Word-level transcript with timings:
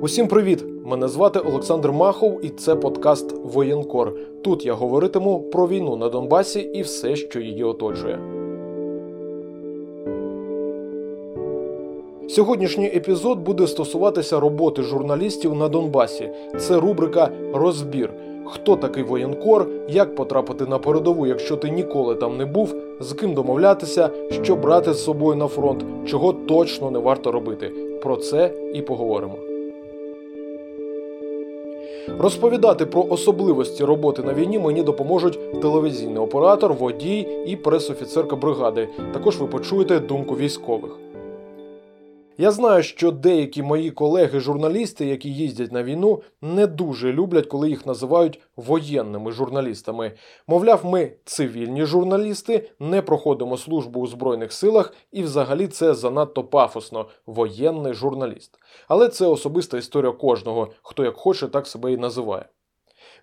Усім 0.00 0.28
привіт! 0.28 0.64
Мене 0.84 1.08
звати 1.08 1.38
Олександр 1.38 1.92
Махов, 1.92 2.44
і 2.44 2.48
це 2.48 2.74
подкаст 2.76 3.34
Воєнкор. 3.44 4.12
Тут 4.42 4.66
я 4.66 4.74
говоритиму 4.74 5.40
про 5.40 5.68
війну 5.68 5.96
на 5.96 6.08
Донбасі 6.08 6.60
і 6.60 6.82
все, 6.82 7.16
що 7.16 7.40
її 7.40 7.64
оточує. 7.64 8.18
Сьогоднішній 12.28 12.86
епізод 12.86 13.38
буде 13.38 13.66
стосуватися 13.66 14.40
роботи 14.40 14.82
журналістів 14.82 15.54
на 15.54 15.68
Донбасі. 15.68 16.30
Це 16.58 16.80
рубрика 16.80 17.30
Розбір. 17.54 18.10
Хто 18.46 18.76
такий 18.76 19.02
воєнкор, 19.02 19.66
як 19.88 20.14
потрапити 20.14 20.66
на 20.66 20.78
передову, 20.78 21.26
якщо 21.26 21.56
ти 21.56 21.70
ніколи 21.70 22.14
там 22.14 22.36
не 22.36 22.44
був, 22.44 22.74
з 23.00 23.12
ким 23.12 23.34
домовлятися, 23.34 24.10
що 24.42 24.56
брати 24.56 24.92
з 24.92 25.04
собою 25.04 25.36
на 25.36 25.46
фронт, 25.46 25.84
чого 26.06 26.32
точно 26.32 26.90
не 26.90 26.98
варто 26.98 27.32
робити. 27.32 27.72
Про 28.02 28.16
це 28.16 28.50
і 28.74 28.82
поговоримо. 28.82 29.45
Розповідати 32.18 32.86
про 32.86 33.06
особливості 33.10 33.84
роботи 33.84 34.22
на 34.22 34.34
війні 34.34 34.58
мені 34.58 34.82
допоможуть 34.82 35.60
телевізійний 35.60 36.18
оператор, 36.18 36.74
водій 36.74 37.28
і 37.46 37.56
пресофіцерка 37.56 38.36
бригади. 38.36 38.88
Також 39.12 39.36
ви 39.36 39.46
почуєте 39.46 40.00
думку 40.00 40.36
військових. 40.36 40.90
Я 42.38 42.50
знаю, 42.50 42.82
що 42.82 43.10
деякі 43.10 43.62
мої 43.62 43.90
колеги-журналісти, 43.90 45.06
які 45.06 45.32
їздять 45.34 45.72
на 45.72 45.82
війну, 45.82 46.22
не 46.42 46.66
дуже 46.66 47.12
люблять, 47.12 47.46
коли 47.46 47.68
їх 47.68 47.86
називають 47.86 48.40
воєнними 48.56 49.32
журналістами. 49.32 50.12
Мовляв, 50.46 50.84
ми 50.84 51.12
цивільні 51.24 51.84
журналісти, 51.84 52.70
не 52.80 53.02
проходимо 53.02 53.56
службу 53.56 54.00
у 54.00 54.06
Збройних 54.06 54.52
силах, 54.52 54.92
і 55.12 55.22
взагалі 55.22 55.66
це 55.66 55.94
занадто 55.94 56.44
пафосно 56.44 57.06
воєнний 57.26 57.94
журналіст. 57.94 58.58
Але 58.88 59.08
це 59.08 59.26
особиста 59.26 59.78
історія 59.78 60.12
кожного, 60.12 60.68
хто 60.82 61.04
як 61.04 61.16
хоче, 61.16 61.48
так 61.48 61.66
себе 61.66 61.92
і 61.92 61.96
називає. 61.96 62.44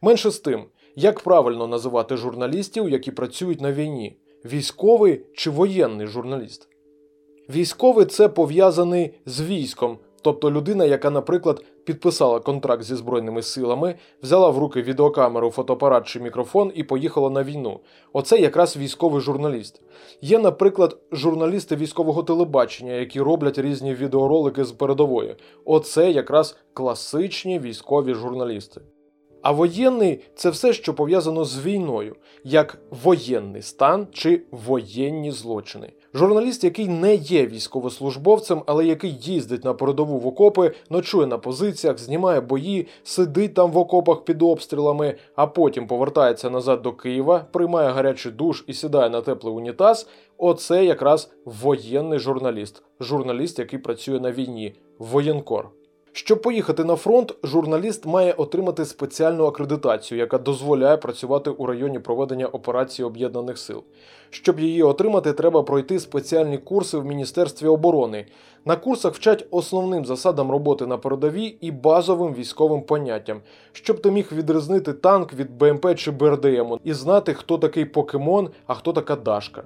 Менше 0.01 0.31
з 0.31 0.39
тим, 0.39 0.65
як 0.95 1.19
правильно 1.19 1.67
називати 1.67 2.17
журналістів, 2.17 2.89
які 2.89 3.11
працюють 3.11 3.61
на 3.61 3.71
війні: 3.71 4.17
військовий 4.45 5.25
чи 5.33 5.49
воєнний 5.49 6.07
журналіст? 6.07 6.72
Військовий 7.49 8.05
це 8.05 8.29
пов'язаний 8.29 9.13
з 9.25 9.41
військом, 9.41 9.97
тобто 10.21 10.51
людина, 10.51 10.85
яка, 10.85 11.09
наприклад, 11.09 11.63
підписала 11.85 12.39
контракт 12.39 12.83
зі 12.83 12.95
збройними 12.95 13.41
силами, 13.41 13.95
взяла 14.23 14.49
в 14.49 14.57
руки 14.57 14.81
відеокамеру, 14.81 15.51
фотоапарат 15.51 16.07
чи 16.07 16.19
мікрофон 16.19 16.71
і 16.75 16.83
поїхала 16.83 17.29
на 17.29 17.43
війну. 17.43 17.79
Оце 18.13 18.39
якраз 18.39 18.77
військовий 18.77 19.21
журналіст. 19.21 19.81
Є, 20.21 20.39
наприклад, 20.39 20.97
журналісти 21.11 21.75
військового 21.75 22.23
телебачення, 22.23 22.93
які 22.93 23.21
роблять 23.21 23.59
різні 23.59 23.93
відеоролики 23.93 24.65
з 24.65 24.71
передової. 24.71 25.35
Оце 25.65 26.11
якраз 26.11 26.57
класичні 26.73 27.59
військові 27.59 28.13
журналісти. 28.13 28.81
А 29.43 29.51
воєнний 29.51 30.19
це 30.35 30.49
все, 30.49 30.73
що 30.73 30.93
пов'язано 30.93 31.45
з 31.45 31.65
війною, 31.65 32.15
як 32.43 32.77
воєнний 33.03 33.61
стан 33.61 34.07
чи 34.11 34.41
воєнні 34.51 35.31
злочини. 35.31 35.91
Журналіст, 36.13 36.63
який 36.63 36.87
не 36.87 37.15
є 37.15 37.47
військовослужбовцем, 37.47 38.63
але 38.65 38.85
який 38.85 39.11
їздить 39.11 39.63
на 39.63 39.73
передову 39.73 40.19
в 40.19 40.27
окопи, 40.27 40.71
ночує 40.89 41.27
на 41.27 41.37
позиціях, 41.37 41.97
знімає 41.97 42.41
бої, 42.41 42.87
сидить 43.03 43.53
там 43.53 43.71
в 43.71 43.77
окопах 43.77 44.23
під 44.23 44.41
обстрілами, 44.41 45.15
а 45.35 45.47
потім 45.47 45.87
повертається 45.87 46.49
назад 46.49 46.81
до 46.81 46.93
Києва, 46.93 47.45
приймає 47.51 47.89
гарячий 47.89 48.31
душ 48.31 48.63
і 48.67 48.73
сідає 48.73 49.09
на 49.09 49.21
теплий 49.21 49.53
унітаз. 49.53 50.07
Оце 50.37 50.85
якраз 50.85 51.31
воєнний 51.45 52.19
журналіст, 52.19 52.83
журналіст, 52.99 53.59
який 53.59 53.79
працює 53.79 54.19
на 54.19 54.31
війні, 54.31 54.75
воєнкор. 54.99 55.69
Щоб 56.15 56.41
поїхати 56.41 56.83
на 56.83 56.95
фронт, 56.95 57.35
журналіст 57.43 58.05
має 58.05 58.33
отримати 58.33 58.85
спеціальну 58.85 59.45
акредитацію, 59.45 60.19
яка 60.19 60.37
дозволяє 60.37 60.97
працювати 60.97 61.49
у 61.49 61.65
районі 61.65 61.99
проведення 61.99 62.47
операції 62.47 63.05
об'єднаних 63.05 63.57
сил. 63.57 63.83
Щоб 64.29 64.59
її 64.59 64.83
отримати, 64.83 65.33
треба 65.33 65.63
пройти 65.63 65.99
спеціальні 65.99 66.57
курси 66.57 66.97
в 66.97 67.05
Міністерстві 67.05 67.67
оборони. 67.67 68.25
На 68.65 68.75
курсах 68.75 69.13
вчать 69.13 69.47
основним 69.51 70.05
засадам 70.05 70.51
роботи 70.51 70.85
на 70.85 70.97
передовій 70.97 71.57
і 71.61 71.71
базовим 71.71 72.33
військовим 72.33 72.81
поняттям, 72.81 73.41
щоб 73.71 74.01
ти 74.01 74.11
міг 74.11 74.29
відрізнити 74.31 74.93
танк 74.93 75.33
від 75.33 75.57
БМП 75.57 75.95
чи 75.95 76.11
БРДМ 76.11 76.77
і 76.83 76.93
знати, 76.93 77.33
хто 77.33 77.57
такий 77.57 77.85
покемон, 77.85 78.49
а 78.67 78.73
хто 78.73 78.93
така 78.93 79.15
Дашка. 79.15 79.63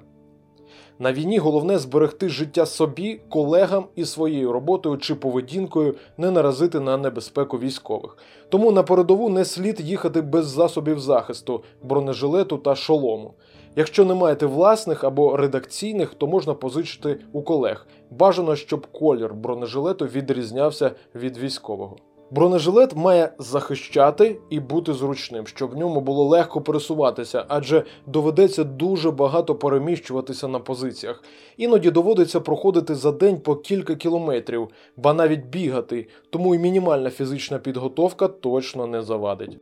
На 1.00 1.12
війні 1.12 1.38
головне 1.38 1.78
зберегти 1.78 2.28
життя 2.28 2.66
собі, 2.66 3.20
колегам 3.28 3.86
і 3.96 4.04
своєю 4.04 4.52
роботою 4.52 4.96
чи 4.96 5.14
поведінкою 5.14 5.94
не 6.16 6.30
наразити 6.30 6.80
на 6.80 6.96
небезпеку 6.96 7.58
військових. 7.58 8.16
Тому 8.48 8.72
на 8.72 8.82
передову 8.82 9.28
не 9.28 9.44
слід 9.44 9.80
їхати 9.80 10.20
без 10.20 10.46
засобів 10.46 11.00
захисту, 11.00 11.64
бронежилету 11.82 12.58
та 12.58 12.74
шолому. 12.74 13.34
Якщо 13.76 14.04
не 14.04 14.14
маєте 14.14 14.46
власних 14.46 15.04
або 15.04 15.36
редакційних, 15.36 16.14
то 16.14 16.26
можна 16.26 16.54
позичити 16.54 17.20
у 17.32 17.42
колег. 17.42 17.86
Бажано, 18.10 18.56
щоб 18.56 18.86
колір 18.86 19.34
бронежилету 19.34 20.06
відрізнявся 20.06 20.90
від 21.14 21.38
військового. 21.38 21.96
Бронежилет 22.30 22.96
має 22.96 23.32
захищати 23.38 24.40
і 24.50 24.60
бути 24.60 24.94
зручним, 24.94 25.46
щоб 25.46 25.70
в 25.70 25.76
ньому 25.76 26.00
було 26.00 26.24
легко 26.24 26.60
пересуватися, 26.60 27.44
адже 27.48 27.84
доведеться 28.06 28.64
дуже 28.64 29.10
багато 29.10 29.54
переміщуватися 29.54 30.48
на 30.48 30.58
позиціях. 30.58 31.22
Іноді 31.56 31.90
доводиться 31.90 32.40
проходити 32.40 32.94
за 32.94 33.12
день 33.12 33.40
по 33.40 33.56
кілька 33.56 33.94
кілометрів, 33.94 34.68
ба 34.96 35.12
навіть 35.12 35.46
бігати, 35.46 36.08
тому 36.30 36.54
і 36.54 36.58
мінімальна 36.58 37.10
фізична 37.10 37.58
підготовка 37.58 38.28
точно 38.28 38.86
не 38.86 39.02
завадить. 39.02 39.58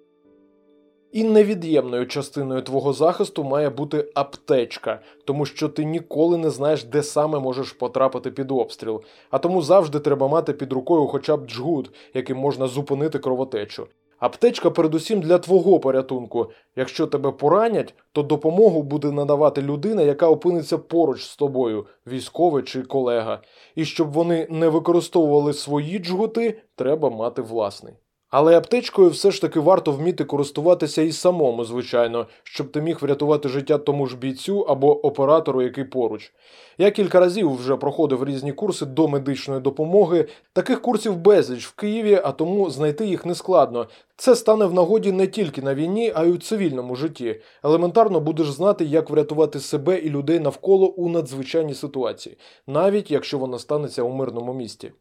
І 1.17 1.25
невід'ємною 1.25 2.07
частиною 2.07 2.63
твого 2.63 2.93
захисту 2.93 3.45
має 3.45 3.71
бути 3.71 4.11
аптечка, 4.15 5.01
тому 5.25 5.47
що 5.47 5.69
ти 5.69 5.85
ніколи 5.85 6.39
не 6.39 6.51
знаєш, 6.51 6.85
де 6.85 7.03
саме 7.03 7.39
можеш 7.39 7.73
потрапити 7.73 8.31
під 8.31 8.51
обстріл, 8.51 9.03
а 9.31 9.39
тому 9.39 9.63
завжди 9.63 10.01
треба 10.01 10.29
мати 10.29 10.53
під 10.53 10.73
рукою 10.73 11.07
хоча 11.07 11.37
б 11.37 11.47
джгут, 11.47 11.91
яким 12.15 12.37
можна 12.37 12.67
зупинити 12.67 13.19
кровотечу. 13.19 13.87
Аптечка 14.19 14.71
передусім 14.71 15.21
для 15.21 15.39
твого 15.39 15.81
порятунку. 15.81 16.51
Якщо 16.77 17.07
тебе 17.07 17.31
поранять, 17.33 17.95
то 18.13 18.23
допомогу 18.23 18.83
буде 18.83 19.13
надавати 19.13 19.63
людина, 19.63 20.03
яка 20.03 20.29
опиниться 20.29 20.79
поруч 20.79 21.25
з 21.25 21.37
тобою, 21.37 21.87
військовий 22.07 22.63
чи 22.63 22.83
колега. 22.83 23.43
І 23.75 23.85
щоб 23.85 24.13
вони 24.13 24.47
не 24.51 24.69
використовували 24.69 25.53
свої 25.53 25.99
джгути, 25.99 26.63
треба 26.75 27.11
мати 27.11 27.43
власний. 27.43 27.95
Але 28.31 28.57
аптечкою 28.57 29.11
все 29.11 29.31
ж 29.31 29.41
таки 29.41 29.61
варто 29.61 29.93
вміти 29.93 30.25
користуватися 30.25 31.03
і 31.03 31.13
самому, 31.13 31.65
звичайно, 31.65 32.27
щоб 32.45 32.73
ти 32.73 32.81
міг 32.81 32.99
врятувати 33.01 33.49
життя 33.49 33.79
тому 33.79 34.07
ж 34.07 34.17
бійцю 34.17 34.61
або 34.61 35.07
оператору, 35.07 35.63
який 35.63 35.85
поруч. 35.85 36.33
Я 36.79 36.91
кілька 36.91 37.21
разів 37.21 37.55
вже 37.55 37.77
проходив 37.77 38.25
різні 38.25 38.53
курси 38.53 38.87
до 38.87 39.09
медичної 39.09 39.61
допомоги. 39.61 40.29
Таких 40.53 40.83
курсів 40.83 41.17
безліч 41.17 41.67
в 41.67 41.75
Києві, 41.75 42.21
а 42.25 42.33
тому 42.33 42.71
знайти 42.71 43.07
їх 43.07 43.27
нескладно. 43.27 43.87
Це 44.17 44.37
стане 44.37 44.65
в 44.65 44.75
нагоді 44.75 45.13
не 45.13 45.27
тільки 45.27 45.63
на 45.63 45.75
війні, 45.75 46.13
а 46.15 46.25
й 46.25 46.31
у 46.31 46.39
цивільному 46.39 46.97
житті. 46.97 47.41
Елементарно 47.65 48.21
будеш 48.21 48.51
знати, 48.51 48.85
як 48.85 49.11
врятувати 49.11 49.61
себе 49.61 49.99
і 49.99 50.11
людей 50.11 50.41
навколо 50.41 50.87
у 50.87 51.09
надзвичайній 51.09 51.75
ситуації, 51.75 52.39
навіть 52.67 53.11
якщо 53.11 53.39
вона 53.39 53.59
станеться 53.59 54.03
у 54.03 54.11
мирному 54.11 54.55
місті. 54.55 54.93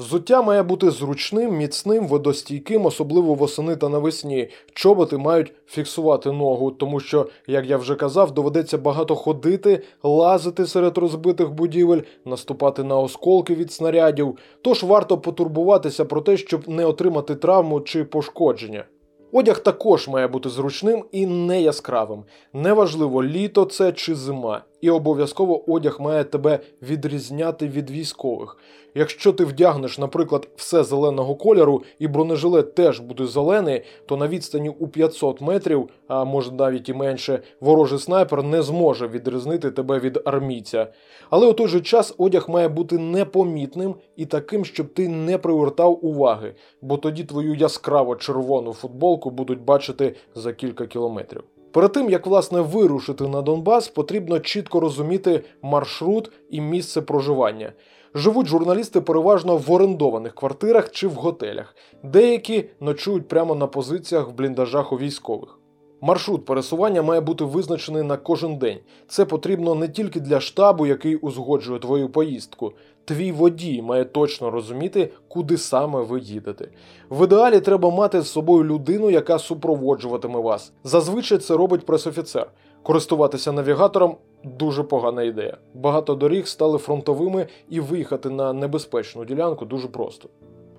Взуття 0.00 0.42
має 0.42 0.62
бути 0.62 0.90
зручним, 0.90 1.56
міцним, 1.56 2.06
водостійким, 2.06 2.86
особливо 2.86 3.34
восени 3.34 3.76
та 3.76 3.88
навесні. 3.88 4.48
Чоботи 4.74 5.16
мають 5.16 5.52
фіксувати 5.66 6.32
ногу, 6.32 6.70
тому 6.70 7.00
що, 7.00 7.28
як 7.46 7.66
я 7.66 7.76
вже 7.76 7.94
казав, 7.94 8.34
доведеться 8.34 8.78
багато 8.78 9.14
ходити, 9.14 9.82
лазити 10.02 10.66
серед 10.66 10.98
розбитих 10.98 11.50
будівель, 11.50 12.00
наступати 12.24 12.84
на 12.84 12.98
осколки 12.98 13.54
від 13.54 13.72
снарядів. 13.72 14.38
Тож 14.62 14.82
варто 14.82 15.18
потурбуватися 15.18 16.04
про 16.04 16.20
те, 16.20 16.36
щоб 16.36 16.68
не 16.68 16.86
отримати 16.86 17.34
травму 17.34 17.80
чи 17.80 18.04
пошкодження. 18.04 18.84
Одяг 19.32 19.62
також 19.62 20.08
має 20.08 20.28
бути 20.28 20.48
зручним 20.48 21.04
і 21.12 21.26
не 21.26 21.62
яскравим. 21.62 22.24
Неважливо, 22.52 23.24
літо 23.24 23.64
це 23.64 23.92
чи 23.92 24.14
зима, 24.14 24.64
і 24.80 24.90
обов'язково 24.90 25.72
одяг 25.72 25.96
має 26.00 26.24
тебе 26.24 26.58
відрізняти 26.82 27.68
від 27.68 27.90
військових. 27.90 28.56
Якщо 28.94 29.32
ти 29.32 29.44
вдягнеш, 29.44 29.98
наприклад, 29.98 30.48
все 30.56 30.84
зеленого 30.84 31.34
кольору 31.34 31.82
і 31.98 32.08
бронежилет 32.08 32.74
теж 32.74 33.00
буде 33.00 33.26
зелений, 33.26 33.82
то 34.06 34.16
на 34.16 34.28
відстані 34.28 34.68
у 34.68 34.88
500 34.88 35.40
метрів, 35.40 35.88
а 36.08 36.24
може 36.24 36.52
навіть 36.52 36.88
і 36.88 36.94
менше, 36.94 37.42
ворожий 37.60 37.98
снайпер 37.98 38.42
не 38.42 38.62
зможе 38.62 39.08
відрізнити 39.08 39.70
тебе 39.70 39.98
від 39.98 40.20
армійця. 40.24 40.86
Але 41.30 41.46
у 41.46 41.52
той 41.52 41.68
же 41.68 41.80
час 41.80 42.14
одяг 42.18 42.50
має 42.50 42.68
бути 42.68 42.98
непомітним 42.98 43.94
і 44.16 44.26
таким, 44.26 44.64
щоб 44.64 44.94
ти 44.94 45.08
не 45.08 45.38
привертав 45.38 46.06
уваги, 46.06 46.54
бо 46.82 46.96
тоді 46.96 47.24
твою 47.24 47.54
яскраво 47.54 48.16
червону 48.16 48.72
футболку 48.72 49.30
будуть 49.30 49.60
бачити 49.60 50.16
за 50.34 50.52
кілька 50.52 50.86
кілометрів. 50.86 51.59
Перед 51.72 51.92
тим 51.92 52.10
як 52.10 52.26
власне 52.26 52.60
вирушити 52.60 53.28
на 53.28 53.42
Донбас, 53.42 53.88
потрібно 53.88 54.40
чітко 54.40 54.80
розуміти 54.80 55.44
маршрут 55.62 56.32
і 56.50 56.60
місце 56.60 57.02
проживання. 57.02 57.72
Живуть 58.14 58.46
журналісти 58.46 59.00
переважно 59.00 59.56
в 59.56 59.72
орендованих 59.72 60.34
квартирах 60.34 60.90
чи 60.90 61.08
в 61.08 61.12
готелях. 61.12 61.76
Деякі 62.02 62.64
ночують 62.80 63.28
прямо 63.28 63.54
на 63.54 63.66
позиціях 63.66 64.28
в 64.28 64.32
бліндажах 64.32 64.92
у 64.92 64.96
військових. 64.96 65.58
Маршрут 66.00 66.44
пересування 66.44 67.02
має 67.02 67.20
бути 67.20 67.44
визначений 67.44 68.02
на 68.02 68.16
кожен 68.16 68.56
день. 68.56 68.78
Це 69.08 69.24
потрібно 69.24 69.74
не 69.74 69.88
тільки 69.88 70.20
для 70.20 70.40
штабу, 70.40 70.86
який 70.86 71.16
узгоджує 71.16 71.78
твою 71.78 72.08
поїздку. 72.08 72.72
Твій 73.10 73.32
водій 73.32 73.82
має 73.82 74.04
точно 74.04 74.50
розуміти, 74.50 75.12
куди 75.28 75.58
саме 75.58 76.02
ви 76.02 76.20
їдете. 76.20 76.68
В 77.10 77.24
ідеалі 77.24 77.60
треба 77.60 77.90
мати 77.90 78.20
з 78.20 78.28
собою 78.28 78.64
людину, 78.64 79.10
яка 79.10 79.38
супроводжуватиме 79.38 80.40
вас. 80.40 80.72
Зазвичай 80.84 81.38
це 81.38 81.56
робить 81.56 81.86
пресофіцер. 81.86 82.50
Користуватися 82.82 83.52
навігатором 83.52 84.16
дуже 84.44 84.82
погана 84.82 85.22
ідея. 85.22 85.56
Багато 85.74 86.14
доріг 86.14 86.46
стали 86.46 86.78
фронтовими 86.78 87.46
і 87.68 87.80
виїхати 87.80 88.30
на 88.30 88.52
небезпечну 88.52 89.24
ділянку 89.24 89.64
дуже 89.64 89.88
просто. 89.88 90.28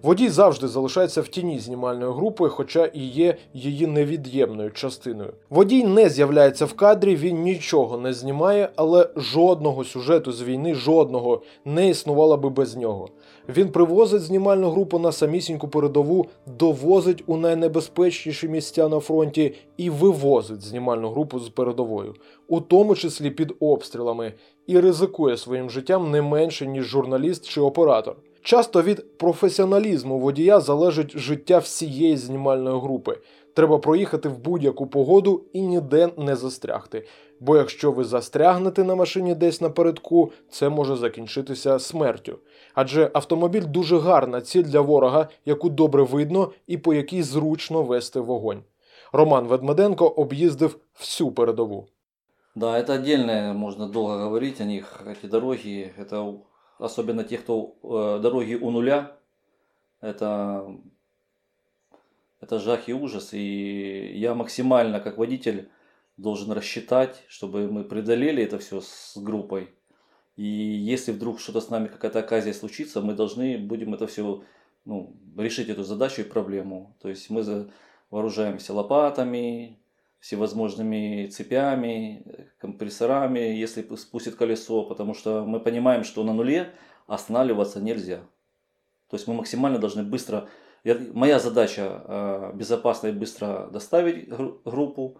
Водій 0.03 0.29
завжди 0.29 0.67
залишається 0.67 1.21
в 1.21 1.27
тіні 1.27 1.59
знімальної 1.59 2.13
групи, 2.13 2.49
хоча 2.49 2.85
і 2.85 2.99
є 2.99 3.35
її 3.53 3.87
невід'ємною 3.87 4.71
частиною. 4.71 5.33
Водій 5.49 5.83
не 5.83 6.09
з'являється 6.09 6.65
в 6.65 6.73
кадрі, 6.73 7.15
він 7.15 7.41
нічого 7.41 7.97
не 7.97 8.13
знімає, 8.13 8.69
але 8.75 9.09
жодного 9.15 9.83
сюжету 9.83 10.31
з 10.31 10.43
війни, 10.43 10.75
жодного 10.75 11.41
не 11.65 11.89
існувало 11.89 12.37
би 12.37 12.49
без 12.49 12.75
нього. 12.75 13.09
Він 13.49 13.71
привозить 13.71 14.21
знімальну 14.21 14.69
групу 14.69 14.99
на 14.99 15.11
самісіньку 15.11 15.67
передову, 15.67 16.25
довозить 16.57 17.23
у 17.27 17.37
найнебезпечніші 17.37 18.47
місця 18.47 18.87
на 18.87 18.99
фронті 18.99 19.55
і 19.77 19.89
вивозить 19.89 20.61
знімальну 20.61 21.09
групу 21.09 21.39
з 21.39 21.49
передовою, 21.49 22.13
у 22.47 22.61
тому 22.61 22.95
числі 22.95 23.31
під 23.31 23.53
обстрілами, 23.59 24.33
і 24.67 24.79
ризикує 24.79 25.37
своїм 25.37 25.69
життям 25.69 26.11
не 26.11 26.21
менше 26.21 26.67
ніж 26.67 26.85
журналіст 26.85 27.49
чи 27.49 27.61
оператор. 27.61 28.15
Часто 28.42 28.82
від 28.82 29.18
професіоналізму 29.18 30.18
водія 30.18 30.60
залежить 30.60 31.18
життя 31.18 31.58
всієї 31.58 32.16
знімальної 32.16 32.80
групи. 32.80 33.18
Треба 33.54 33.78
проїхати 33.78 34.28
в 34.28 34.38
будь-яку 34.38 34.86
погоду 34.86 35.44
і 35.52 35.62
ніде 35.62 36.08
не 36.16 36.36
застрягти. 36.36 37.06
Бо 37.40 37.56
якщо 37.56 37.92
ви 37.92 38.04
застрягнете 38.04 38.84
на 38.84 38.94
машині 38.94 39.34
десь 39.34 39.60
напередку, 39.60 40.32
це 40.50 40.68
може 40.68 40.96
закінчитися 40.96 41.78
смертю. 41.78 42.38
Адже 42.74 43.10
автомобіль 43.14 43.64
дуже 43.68 43.98
гарна 43.98 44.40
ціль 44.40 44.62
для 44.62 44.80
ворога, 44.80 45.28
яку 45.44 45.68
добре 45.68 46.02
видно 46.02 46.52
і 46.66 46.78
по 46.78 46.94
якій 46.94 47.22
зручно 47.22 47.82
вести 47.82 48.20
вогонь. 48.20 48.62
Роман 49.12 49.46
Ведмеденко 49.46 50.06
об'їздив 50.06 50.78
всю 50.98 51.30
передову. 51.30 51.86
Да, 52.54 52.78
это 52.78 52.94
отдельно, 52.94 53.54
можно 53.54 53.86
долго 53.86 54.18
говорить 54.18 54.60
о 54.60 54.64
них. 54.64 55.02
Эти 55.06 55.26
дороги, 55.26 55.92
это 55.98 56.34
особенно 56.81 57.23
те, 57.23 57.37
кто 57.37 57.77
э, 57.83 58.21
дороги 58.21 58.55
у 58.55 58.71
нуля, 58.71 59.17
это, 60.01 60.75
это 62.39 62.59
жах 62.59 62.89
и 62.89 62.93
ужас. 62.93 63.33
И 63.33 64.17
я 64.17 64.33
максимально, 64.33 64.99
как 64.99 65.17
водитель, 65.17 65.69
должен 66.17 66.51
рассчитать, 66.51 67.23
чтобы 67.27 67.71
мы 67.71 67.83
преодолели 67.83 68.43
это 68.43 68.59
все 68.59 68.81
с 68.81 69.13
группой. 69.15 69.69
И 70.35 70.43
если 70.43 71.11
вдруг 71.11 71.39
что-то 71.39 71.61
с 71.61 71.69
нами, 71.69 71.87
какая-то 71.87 72.19
оказия 72.19 72.53
случится, 72.53 73.01
мы 73.01 73.13
должны 73.13 73.57
будем 73.57 73.93
это 73.93 74.07
все 74.07 74.43
ну, 74.85 75.15
решить 75.37 75.69
эту 75.69 75.83
задачу 75.83 76.21
и 76.21 76.25
проблему. 76.25 76.95
То 77.01 77.09
есть 77.09 77.29
мы 77.29 77.69
вооружаемся 78.09 78.73
лопатами, 78.73 79.79
всевозможными 80.21 81.27
цепями, 81.27 82.47
компрессорами, 82.59 83.39
если 83.39 83.83
спустит 83.95 84.35
колесо, 84.35 84.83
потому 84.83 85.13
что 85.13 85.43
мы 85.45 85.59
понимаем, 85.59 86.03
что 86.03 86.23
на 86.23 86.33
нуле 86.33 86.71
останавливаться 87.07 87.81
нельзя. 87.81 88.19
То 89.09 89.15
есть 89.17 89.27
мы 89.27 89.33
максимально 89.33 89.79
должны 89.79 90.03
быстро... 90.03 90.47
моя 90.85 91.39
задача 91.39 92.03
э, 92.05 92.51
безопасно 92.53 93.07
и 93.07 93.11
быстро 93.11 93.67
доставить 93.73 94.29
гру- 94.29 94.61
группу 94.63 95.17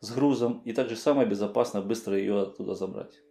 с 0.00 0.12
грузом, 0.12 0.60
и 0.66 0.72
также 0.72 0.96
самое 0.96 1.26
безопасно 1.26 1.80
быстро 1.80 2.16
ее 2.16 2.42
оттуда 2.42 2.74
забрать. 2.74 3.22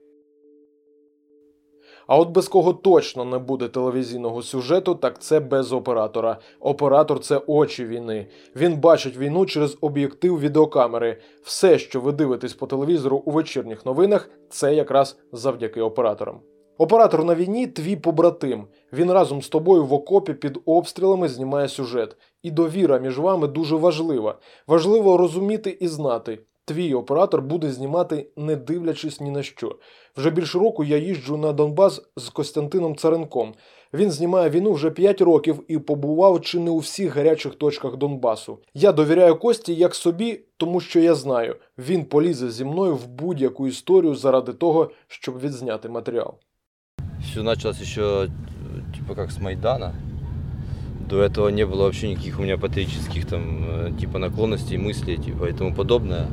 А 2.07 2.17
от 2.17 2.29
без 2.29 2.47
кого 2.47 2.73
точно 2.73 3.25
не 3.25 3.37
буде 3.37 3.67
телевізійного 3.67 4.41
сюжету, 4.41 4.95
так 4.95 5.21
це 5.21 5.39
без 5.39 5.73
оператора. 5.73 6.37
Оператор 6.59 7.19
це 7.19 7.41
очі 7.47 7.85
війни. 7.85 8.27
Він 8.55 8.77
бачить 8.77 9.17
війну 9.17 9.45
через 9.45 9.77
об'єктив 9.81 10.39
відеокамери. 10.39 11.17
Все, 11.43 11.79
що 11.79 12.01
ви 12.01 12.11
дивитесь 12.11 12.53
по 12.53 12.67
телевізору 12.67 13.17
у 13.17 13.31
вечірніх 13.31 13.85
новинах, 13.85 14.29
це 14.49 14.75
якраз 14.75 15.17
завдяки 15.31 15.81
операторам. 15.81 16.39
Оператор 16.77 17.25
на 17.25 17.35
війні 17.35 17.67
твій 17.67 17.95
побратим. 17.95 18.67
Він 18.93 19.11
разом 19.11 19.41
з 19.41 19.49
тобою 19.49 19.85
в 19.85 19.93
окопі 19.93 20.33
під 20.33 20.59
обстрілами 20.65 21.27
знімає 21.27 21.67
сюжет. 21.67 22.17
І 22.43 22.51
довіра 22.51 22.97
між 22.97 23.19
вами 23.19 23.47
дуже 23.47 23.75
важлива. 23.75 24.39
Важливо 24.67 25.17
розуміти 25.17 25.77
і 25.79 25.87
знати. 25.87 26.39
Твій 26.65 26.93
оператор 26.93 27.41
буде 27.41 27.71
знімати, 27.71 28.27
не 28.37 28.55
дивлячись 28.55 29.21
ні 29.21 29.31
на 29.31 29.43
що. 29.43 29.75
Вже 30.17 30.29
більше 30.29 30.59
року 30.59 30.83
я 30.83 30.97
їжджу 30.97 31.37
на 31.37 31.53
Донбас 31.53 32.01
з 32.17 32.29
Костянтином 32.29 32.95
Царенком. 32.95 33.53
Він 33.93 34.11
знімає 34.11 34.49
війну 34.49 34.73
вже 34.73 34.91
5 34.91 35.21
років 35.21 35.63
і 35.67 35.79
побував 35.79 36.41
чи 36.41 36.59
не 36.59 36.71
у 36.71 36.77
всіх 36.77 37.15
гарячих 37.15 37.55
точках 37.55 37.97
Донбасу. 37.97 38.59
Я 38.73 38.91
довіряю 38.91 39.35
Кості 39.35 39.75
як 39.75 39.95
собі, 39.95 40.41
тому 40.57 40.79
що 40.79 40.99
я 40.99 41.15
знаю, 41.15 41.55
він 41.77 42.05
полізе 42.05 42.51
зі 42.51 42.65
мною 42.65 42.95
в 42.95 43.07
будь-яку 43.07 43.67
історію 43.67 44.15
заради 44.15 44.53
того, 44.53 44.91
щоб 45.07 45.39
відзняти 45.39 45.89
матеріал. 45.89 46.33
Все 47.21 47.41
началось 47.41 47.81
еще 47.81 48.01
э, 48.01 48.29
типа 48.95 49.15
как 49.15 49.31
с 49.31 49.39
Майдана. 49.39 49.93
До 51.13 51.21
этого 51.21 51.49
не 51.49 51.63
было 51.63 51.83
вообще 51.83 52.09
никаких 52.09 52.39
у 52.39 52.41
меня 52.41 52.57
патриотических 52.57 53.27
там 53.27 53.41
э, 53.67 53.91
типа 53.99 54.17
наклонностей, 54.17 54.77
мыслей 54.77 55.17
типа 55.17 55.45
и 55.45 55.53
тому 55.53 55.71
подобное. 55.71 56.25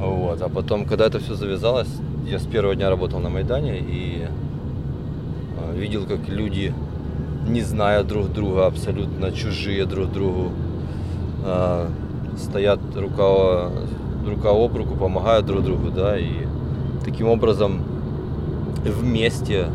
Вот. 0.00 0.42
А 0.42 0.48
потом, 0.48 0.86
когда 0.86 1.06
это 1.06 1.20
все 1.20 1.34
завязалось, 1.34 1.86
я 2.26 2.40
с 2.40 2.44
первого 2.44 2.74
дня 2.74 2.90
работал 2.90 3.20
на 3.20 3.28
Майдане 3.28 3.78
и 3.78 4.26
э, 4.26 5.78
видел, 5.78 6.04
как 6.04 6.28
люди, 6.28 6.74
не 7.46 7.60
зная 7.60 8.02
друг 8.02 8.32
друга, 8.32 8.66
абсолютно 8.66 9.30
чужие 9.30 9.84
друг 9.86 10.10
другу, 10.10 10.50
э, 11.46 11.86
стоят 12.38 12.80
рука, 12.96 13.70
рука 14.26 14.50
об 14.50 14.76
руку, 14.76 14.96
помогают 14.96 15.46
друг 15.46 15.62
другу, 15.62 15.90
да, 15.90 16.18
и 16.18 16.48
таким 17.04 17.28
образом 17.28 17.80
вместе 18.84 19.68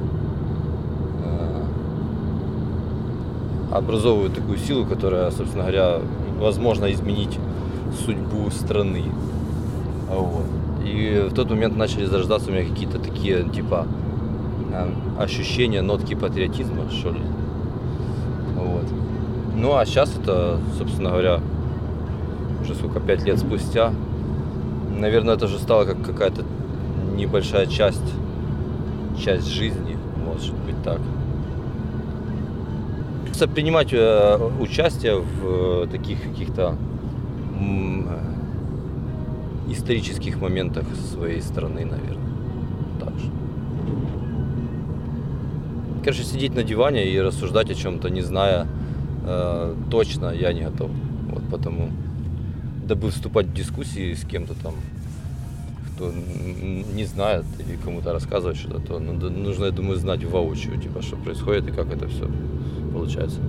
э, 1.23 1.63
образовывают 3.71 4.33
такую 4.33 4.57
силу, 4.57 4.85
которая, 4.85 5.29
собственно 5.31 5.63
говоря, 5.63 5.99
возможно 6.39 6.91
изменить 6.91 7.37
судьбу 8.05 8.49
страны. 8.51 9.05
Вот. 10.09 10.45
И 10.85 11.27
в 11.29 11.33
тот 11.33 11.49
момент 11.49 11.75
начали 11.75 12.05
зарождаться 12.05 12.49
у 12.49 12.53
меня 12.53 12.65
какие-то 12.65 12.99
такие, 12.99 13.43
типа, 13.43 13.85
э, 14.71 14.89
ощущения, 15.19 15.81
нотки 15.81 16.13
патриотизма, 16.13 16.89
что 16.91 17.11
ли. 17.11 17.21
Вот. 18.55 18.85
Ну 19.55 19.75
а 19.75 19.85
сейчас 19.85 20.15
это, 20.17 20.59
собственно 20.77 21.09
говоря, 21.09 21.41
уже 22.61 22.75
сколько, 22.75 22.99
пять 22.99 23.23
лет 23.23 23.39
спустя, 23.39 23.93
наверное, 24.97 25.35
это 25.35 25.45
уже 25.45 25.59
стало 25.59 25.85
как 25.85 26.01
какая-то 26.03 26.43
небольшая 27.15 27.65
часть, 27.65 28.13
часть 29.19 29.47
жизни, 29.47 29.97
может 30.25 30.53
быть 30.53 30.81
так. 30.83 30.99
Просто 33.37 33.53
Принимать 33.53 33.93
э, 33.93 34.49
участие 34.59 35.17
в 35.17 35.83
э, 35.83 35.87
таких 35.91 36.23
каких-то 36.23 36.75
э, 37.61 38.03
исторических 39.71 40.41
моментах 40.41 40.85
своей 41.11 41.39
страны, 41.43 41.85
наверное. 41.85 42.31
Так 42.99 43.13
же. 43.19 43.29
Короче, 46.03 46.23
сидеть 46.23 46.55
на 46.55 46.63
диване 46.63 47.11
и 47.11 47.21
рассуждать 47.21 47.69
о 47.69 47.75
чем-то, 47.75 48.09
не 48.09 48.21
зная 48.21 48.65
э, 49.27 49.75
точно, 49.91 50.33
я 50.33 50.51
не 50.51 50.63
готов. 50.63 50.89
Вот 51.29 51.43
потому, 51.51 51.91
дабы 52.87 53.11
вступать 53.11 53.45
в 53.45 53.53
дискуссии 53.53 54.15
с 54.15 54.25
кем-то 54.25 54.55
там, 54.55 54.73
кто 55.93 56.11
не 56.11 57.05
знает 57.05 57.45
или 57.59 57.75
кому-то 57.75 58.13
рассказывать 58.13 58.57
что-то, 58.57 58.79
то 58.79 58.97
нужно, 58.97 59.65
я 59.65 59.71
думаю, 59.71 59.99
знать 59.99 60.23
воочию, 60.23 60.81
типа, 60.81 61.03
что 61.03 61.17
происходит 61.17 61.67
и 61.67 61.71
как 61.71 61.93
это 61.93 62.07
все 62.07 62.27
получается. 62.97 63.39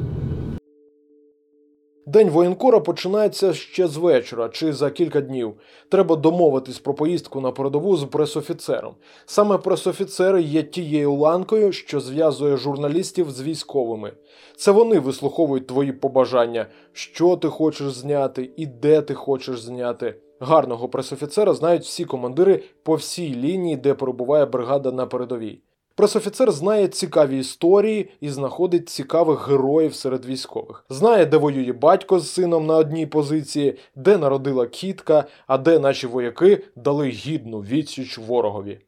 День 2.07 2.31
воєнкора 2.31 2.81
починається 2.81 3.53
ще 3.53 3.89
з 3.89 3.97
вечора 3.97 4.49
чи 4.49 4.73
за 4.73 4.91
кілька 4.91 5.21
днів. 5.21 5.55
Треба 5.89 6.17
домовитись 6.17 6.79
про 6.79 6.95
поїздку 6.95 7.41
на 7.41 7.53
передову 7.53 7.97
з 7.97 8.05
пресофіцером. 8.05 8.95
Саме 9.27 9.59
пресофіцери 9.59 10.43
є 10.43 10.63
тією 10.63 11.15
ланкою, 11.15 11.73
що 11.73 12.01
зв'язує 12.01 12.57
журналістів 12.57 13.31
з 13.31 13.43
військовими. 13.43 14.13
Це 14.57 14.71
вони 14.71 14.99
вислуховують 14.99 15.67
твої 15.67 15.93
побажання, 15.93 16.67
що 16.93 17.37
ти 17.37 17.49
хочеш 17.49 17.93
зняти 17.93 18.51
і 18.57 18.67
де 18.67 19.03
ти 19.03 19.15
хочеш 19.15 19.61
зняти. 19.61 20.15
Гарного 20.41 20.89
пресофіцера 20.89 21.55
знають 21.55 21.83
всі 21.83 22.05
командири 22.05 22.63
по 22.83 22.95
всій 22.95 23.35
лінії, 23.35 23.77
де 23.77 23.95
перебуває 23.95 24.47
бригада 24.47 24.93
на 24.93 25.07
передовій. 25.07 25.63
Пресофіцер 25.99 26.53
знає 26.53 26.89
цікаві 26.89 27.39
історії 27.39 28.11
і 28.21 28.31
знаходить 28.31 28.89
цікавих 28.89 29.49
героїв 29.49 29.95
серед 29.95 30.27
військових. 30.27 30.85
Знає, 30.89 31.27
де 31.27 31.37
воює 31.37 31.73
батько 31.73 32.19
з 32.19 32.31
сином 32.31 32.67
на 32.67 32.77
одній 32.77 33.07
позиції, 33.07 33.79
де 33.95 34.19
народила 34.19 34.67
кітка, 34.67 35.25
а 35.47 35.59
де 35.59 35.79
наші 35.79 36.07
вояки 36.07 36.65
дали 36.77 37.09
гідну 37.09 37.61
відсіч 37.61 38.19
ворогові. 38.19 38.81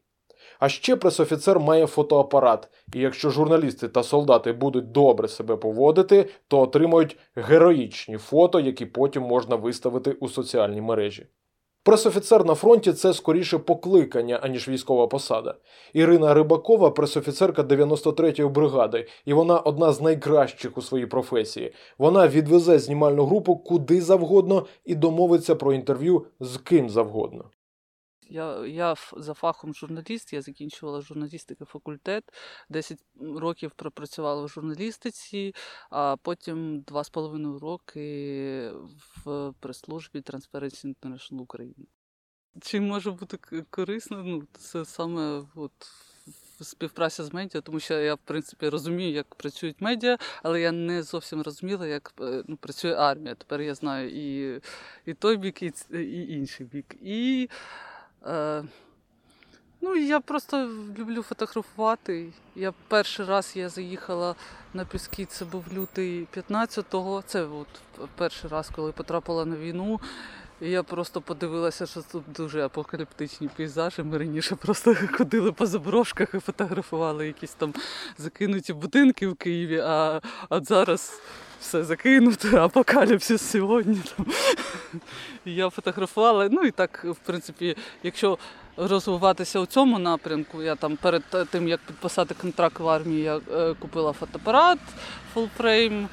А 0.59 0.69
ще 0.69 0.95
пресофіцер 0.95 1.59
має 1.59 1.87
фотоапарат, 1.87 2.69
і 2.93 2.99
якщо 2.99 3.29
журналісти 3.29 3.87
та 3.87 4.03
солдати 4.03 4.53
будуть 4.53 4.91
добре 4.91 5.27
себе 5.27 5.55
поводити, 5.55 6.29
то 6.47 6.59
отримують 6.59 7.17
героїчні 7.35 8.17
фото, 8.17 8.59
які 8.59 8.85
потім 8.85 9.23
можна 9.23 9.55
виставити 9.55 10.11
у 10.11 10.29
соціальній 10.29 10.81
мережі. 10.81 11.27
Пресофіцер 11.83 12.45
на 12.45 12.55
фронті 12.55 12.93
це 12.93 13.13
скоріше 13.13 13.57
покликання, 13.57 14.39
аніж 14.41 14.67
військова 14.67 15.07
посада. 15.07 15.55
Ірина 15.93 16.33
Рибакова 16.33 16.91
пресофіцерка 16.91 17.61
93-ї 17.61 18.49
бригади, 18.49 19.07
і 19.25 19.33
вона 19.33 19.59
одна 19.59 19.93
з 19.93 20.01
найкращих 20.01 20.77
у 20.77 20.81
своїй 20.81 21.05
професії. 21.05 21.73
Вона 21.97 22.27
відвезе 22.27 22.79
знімальну 22.79 23.25
групу 23.25 23.55
куди 23.55 24.01
завгодно 24.01 24.65
і 24.85 24.95
домовиться 24.95 25.55
про 25.55 25.73
інтерв'ю 25.73 26.25
з 26.39 26.57
ким 26.57 26.89
завгодно. 26.89 27.43
Я, 28.31 28.65
я 28.65 28.95
за 29.17 29.33
фахом 29.33 29.73
журналіст, 29.73 30.33
я 30.33 30.41
закінчувала 30.41 31.01
журналістики 31.01 31.65
факультет, 31.65 32.23
10 32.69 32.99
років 33.19 33.71
пропрацювала 33.71 34.43
в 34.43 34.49
журналістиці, 34.49 35.55
а 35.89 36.15
потім 36.21 36.81
два 36.81 37.03
з 37.03 37.09
половиною 37.09 37.59
роки 37.59 38.71
в 39.25 39.53
прес-службі 39.59 40.19
Transparency 40.19 40.95
International 40.95 41.41
України. 41.41 41.85
Чим 42.61 42.87
може 42.87 43.11
бути 43.11 43.63
корисно? 43.69 44.23
Ну, 44.23 44.43
це 44.53 44.85
саме 44.85 45.43
от, 45.55 45.71
співпраця 46.61 47.23
з 47.23 47.33
медіа, 47.33 47.61
тому 47.61 47.79
що 47.79 47.99
я, 47.99 48.15
в 48.15 48.19
принципі, 48.25 48.69
розумію, 48.69 49.11
як 49.11 49.35
працюють 49.35 49.81
медіа, 49.81 50.17
але 50.43 50.61
я 50.61 50.71
не 50.71 51.03
зовсім 51.03 51.41
розуміла, 51.41 51.87
як 51.87 52.13
е, 52.21 52.43
ну, 52.47 52.57
працює 52.57 52.93
армія. 52.93 53.35
Тепер 53.35 53.61
я 53.61 53.75
знаю 53.75 54.09
і, 54.09 54.61
і 55.05 55.13
той 55.13 55.37
бік, 55.37 55.63
і, 55.63 55.73
і 55.91 56.33
інший 56.33 56.65
бік. 56.65 56.95
І 57.01 57.49
ну, 59.81 59.95
я 59.95 60.19
просто 60.19 60.69
люблю 60.97 61.23
фотографувати. 61.23 62.33
Я 62.55 62.73
перший 62.87 63.25
раз 63.25 63.51
я 63.55 63.69
заїхала 63.69 64.35
на 64.73 64.85
піски, 64.85 65.25
це 65.25 65.45
був 65.45 65.65
лютий 65.73 66.27
15-го. 66.35 67.21
Це 67.21 67.43
от 67.43 67.67
перший 68.15 68.49
раз, 68.49 68.69
коли 68.75 68.91
потрапила 68.91 69.45
на 69.45 69.55
війну. 69.55 69.99
І 70.61 70.69
я 70.69 70.83
просто 70.83 71.21
подивилася, 71.21 71.85
що 71.85 72.01
тут 72.11 72.23
дуже 72.35 72.65
апокаліптичні 72.65 73.49
пейзажі. 73.57 74.03
Ми 74.03 74.17
раніше 74.17 74.55
просто 74.55 74.95
ходили 75.17 75.51
по 75.51 75.65
заброшках 75.65 76.33
і 76.33 76.39
фотографували 76.39 77.27
якісь 77.27 77.53
там 77.53 77.73
закинуті 78.17 78.73
будинки 78.73 79.27
в 79.27 79.35
Києві, 79.35 79.79
а 79.79 80.21
от 80.49 80.67
зараз 80.67 81.21
все 81.61 81.83
закинуте, 81.83 82.57
апокаліпсис 82.61 83.41
сьогодні. 83.41 84.01
Там. 84.17 84.25
І 85.45 85.55
Я 85.55 85.69
фотографувала. 85.69 86.49
Ну 86.51 86.63
і 86.63 86.71
так, 86.71 87.05
в 87.05 87.15
принципі, 87.25 87.77
якщо 88.03 88.37
розвиватися 88.77 89.59
у 89.59 89.65
цьому 89.65 89.99
напрямку, 89.99 90.61
я 90.61 90.75
там 90.75 90.97
перед 90.97 91.23
тим, 91.51 91.67
як 91.67 91.79
підписати 91.79 92.35
контракт 92.41 92.79
в 92.79 92.89
армії, 92.89 93.23
я 93.23 93.37
е, 93.37 93.73
купила 93.79 94.13
фотоапарат, 94.13 94.79
full 95.33 95.63
frame, 95.63 96.09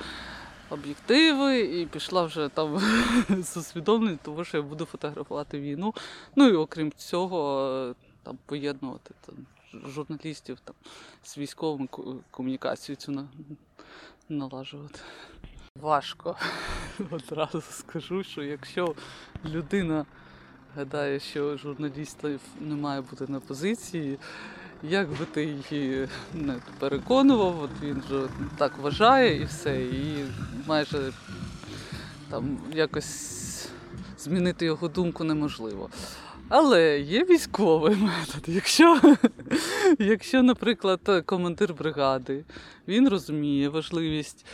об'єктиви 0.71 1.61
і 1.61 1.87
пішла 1.87 2.23
вже 2.25 2.49
там 2.49 2.79
з 3.43 3.57
усвідомленням, 3.57 4.19
того, 4.23 4.45
що 4.45 4.57
я 4.57 4.63
буду 4.63 4.85
фотографувати 4.85 5.61
війну. 5.61 5.95
Ну 6.37 6.49
і 6.49 6.55
окрім 6.55 6.93
цього, 6.93 7.95
там 8.23 8.39
поєднувати 8.47 9.15
там, 9.27 9.35
журналістів 9.91 10.59
там, 10.65 10.75
з 11.23 11.39
військовими 11.39 11.89
комунікацію 12.31 12.97
цю 12.97 13.13
на- 13.13 13.29
налажувати. 14.29 15.01
Важко. 15.81 16.37
Одразу 17.11 17.61
скажу, 17.61 18.23
що 18.25 18.43
якщо 18.43 18.95
людина 19.45 20.07
гадає, 20.77 21.21
що 21.21 21.57
журналістів 21.57 22.41
не 22.61 22.75
має 22.75 23.01
бути 23.01 23.27
на 23.29 23.41
позиції, 23.41 24.19
як 24.83 25.09
би 25.09 25.25
ти 25.33 25.45
її 25.71 26.09
не 26.35 26.57
переконував, 26.79 27.63
от 27.63 27.71
він 27.83 28.03
же 28.11 28.29
так 28.59 28.79
вважає 28.79 29.41
і 29.41 29.45
все, 29.45 29.81
і 29.83 30.25
майже 30.67 31.13
там 32.31 32.59
якось 32.73 33.69
змінити 34.19 34.65
його 34.65 34.89
думку 34.89 35.25
неможливо. 35.25 35.91
Але 36.49 37.01
є 37.01 37.25
військовий 37.25 37.97
метод. 37.97 38.45
Якщо, 38.47 39.01
якщо, 39.99 40.43
наприклад, 40.43 41.23
командир 41.27 41.75
бригади 41.75 42.45
він 42.89 43.09
розуміє 43.09 43.69
важливість 43.69 44.47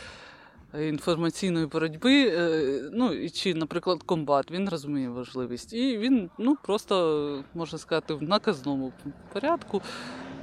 інформаційної 0.81 1.65
боротьби, 1.65 2.27
е, 2.27 2.81
ну 2.93 3.29
чи, 3.29 3.53
наприклад, 3.53 4.03
комбат, 4.03 4.51
він 4.51 4.69
розуміє 4.69 5.09
важливість. 5.09 5.73
І 5.73 5.97
він 5.97 6.29
ну, 6.37 6.57
просто, 6.63 7.43
можна 7.53 7.79
сказати, 7.79 8.13
в 8.13 8.23
наказному 8.23 8.93
порядку 9.33 9.81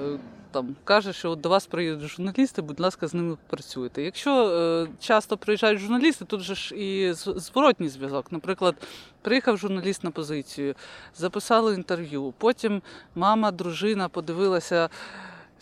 е, 0.01 0.19
там 0.53 0.77
каже, 0.85 1.13
що 1.13 1.31
от 1.31 1.41
до 1.41 1.49
вас 1.49 1.67
приїдуть 1.67 2.09
журналісти, 2.09 2.63
будь 2.63 2.81
ласка, 2.81 3.09
з 3.09 3.15
ними 3.15 3.37
працюйте. 3.47 4.03
Якщо 4.03 4.49
е, 4.49 4.89
часто 5.01 5.37
приїжджають 5.37 5.81
журналісти, 5.81 6.25
тут 6.25 6.41
же 6.41 6.55
ж 6.55 6.75
і 6.77 7.13
зворотній 7.13 7.89
зв'язок. 7.89 8.33
Наприклад, 8.33 8.75
приїхав 9.23 9.57
журналіст 9.57 10.05
на 10.05 10.11
позицію, 10.11 10.75
записали 11.15 11.75
інтерв'ю, 11.75 12.35
потім 12.39 12.83
мама, 13.15 13.51
дружина 13.51 14.09
подивилася 14.09 14.89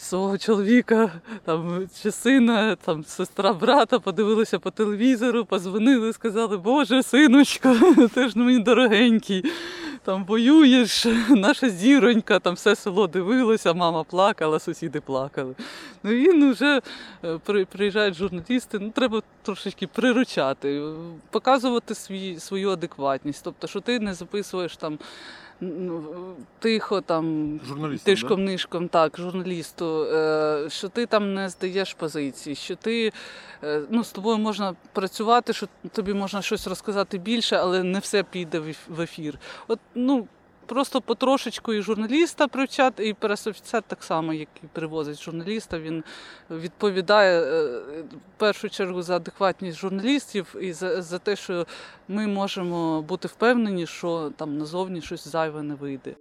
свого 0.01 0.39
чоловіка 0.39 1.13
там, 1.45 1.89
чи 2.03 2.11
сина, 2.11 2.77
там, 2.77 3.05
сестра 3.05 3.53
брата 3.53 3.99
подивилися 3.99 4.59
по 4.59 4.71
телевізору, 4.71 5.45
позвонили, 5.45 6.13
сказали, 6.13 6.57
Боже, 6.57 7.03
синочко, 7.03 7.77
ти 8.15 8.29
ж 8.29 8.39
мені 8.39 8.59
дорогенький, 8.59 9.45
там 10.05 10.25
воюєш, 10.25 11.07
наша 11.29 11.71
зіронька, 11.71 12.39
там 12.39 12.55
все 12.55 12.77
село 12.77 13.07
дивилося, 13.07 13.73
мама 13.73 14.05
плакала, 14.05 14.59
сусіди 14.59 15.01
плакали. 15.01 15.55
Ну 16.03 16.11
він 16.11 16.53
вже 16.53 16.81
е, 17.25 17.65
приїжджають 17.65 18.15
журналісти, 18.15 18.79
ну 18.79 18.91
треба 18.91 19.23
трошечки 19.43 19.87
приручати, 19.87 20.83
показувати 21.31 21.95
свій, 21.95 22.39
свою 22.39 22.71
адекватність. 22.71 23.45
Тобто, 23.45 23.67
що 23.67 23.81
ти 23.81 24.01
не 24.01 24.15
записуєш 24.15 24.77
там 24.77 24.99
тихо 26.59 27.01
там 27.01 27.61
тишком 28.05 28.45
нишком, 28.45 28.89
так, 28.89 29.17
журналісту, 29.19 30.05
е, 30.05 30.67
що 30.71 30.89
ти 30.89 31.07
там 31.07 31.35
не 31.35 31.49
здаєш 31.49 31.95
позиції, 31.95 32.57
що 32.57 32.77
ти 32.77 33.13
е, 33.65 33.83
ну, 33.91 34.05
з 34.05 34.13
тобою 34.13 34.39
можна 34.39 34.75
працювати, 34.93 35.53
що 35.53 35.67
тобі 35.93 36.15
можна 36.15 36.43
щось 36.43 36.67
розказати 36.67 37.19
більше, 37.19 37.57
але 37.57 37.83
не 37.83 37.99
все 37.99 38.23
піде 38.23 38.59
в 38.59 38.77
в 38.89 39.01
ефір. 39.01 39.39
От, 39.69 39.79
ну, 39.95 40.27
Просто 40.71 41.01
потрошечку 41.01 41.73
і 41.73 41.83
журналіста 41.83 42.49
привчати, 42.49 43.09
і 43.09 43.15
пресофіцер 43.15 43.83
так 43.83 44.05
само, 44.05 44.33
як 44.33 44.49
і 44.63 44.67
привозить 44.67 45.23
журналіста. 45.23 45.79
Він 45.79 46.05
відповідає 46.51 47.41
е, 47.41 47.81
в 48.03 48.39
першу 48.39 48.69
чергу 48.69 49.03
за 49.03 49.17
адекватність 49.17 49.79
журналістів 49.79 50.57
і 50.61 50.73
за, 50.73 51.03
за 51.03 51.19
те, 51.19 51.37
що 51.37 51.67
ми 52.09 52.27
можемо 52.27 53.03
бути 53.03 53.29
впевнені, 53.29 53.87
що 53.87 54.33
там 54.37 54.59
назовні 54.59 55.03
щось 55.03 55.29
зайве 55.29 55.63
не 55.63 55.75
вийде. 55.75 56.15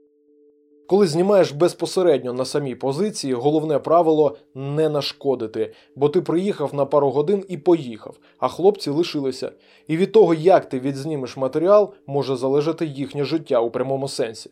Коли 0.90 1.08
знімаєш 1.08 1.52
безпосередньо 1.52 2.34
на 2.34 2.46
самій 2.46 2.76
позиції, 2.76 3.34
головне 3.34 3.80
правило 3.80 4.38
не 4.56 4.90
нашкодити, 4.90 5.74
бо 5.96 6.10
ти 6.10 6.22
приїхав 6.22 6.76
на 6.76 6.86
пару 6.86 7.10
годин 7.10 7.46
і 7.48 7.58
поїхав, 7.58 8.16
а 8.40 8.48
хлопці 8.48 8.90
лишилися. 8.90 9.52
І 9.88 9.98
від 9.98 10.12
того, 10.12 10.34
як 10.34 10.70
ти 10.70 10.80
відзнімеш 10.80 11.38
матеріал, 11.38 11.94
може 12.08 12.36
залежати 12.36 12.86
їхнє 12.86 13.24
життя 13.24 13.60
у 13.60 13.72
прямому 13.72 14.08
сенсі. 14.08 14.50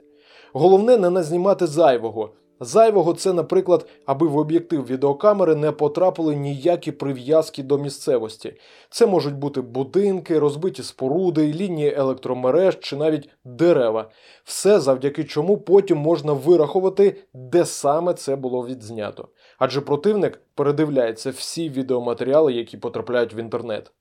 Головне 0.54 0.98
не 0.98 1.10
назнімати 1.10 1.68
зайвого. 1.68 2.30
Зайвого 2.60 3.14
це, 3.14 3.34
наприклад, 3.34 3.88
аби 4.06 4.28
в 4.28 4.38
об'єктив 4.38 4.86
відеокамери 4.86 5.56
не 5.56 5.72
потрапили 5.72 6.36
ніякі 6.36 6.92
прив'язки 6.92 7.64
до 7.64 7.78
місцевості. 7.78 8.54
Це 8.90 9.06
можуть 9.06 9.36
бути 9.36 9.62
будинки, 9.62 10.40
розбиті 10.40 10.84
споруди, 10.84 11.54
лінії 11.54 11.94
електромереж 11.98 12.80
чи 12.80 12.96
навіть 12.96 13.30
дерева. 13.46 14.10
Все 14.44 14.80
завдяки 14.80 15.24
чому 15.24 15.58
потім 15.58 15.98
можна 15.98 16.34
вирахувати, 16.34 17.16
де 17.34 17.66
саме 17.66 18.14
це 18.14 18.36
було 18.36 18.68
відзнято. 18.68 19.28
Адже 19.60 19.82
противник 19.82 20.42
передивляється 20.56 21.32
всі 21.32 21.70
відеоматеріали, 21.70 22.54
які 22.54 22.78
потрапляють 22.78 23.34
в 23.34 23.38
інтернет. 23.38 23.92